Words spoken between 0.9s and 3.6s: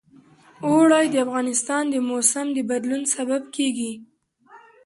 د افغانستان د موسم د بدلون سبب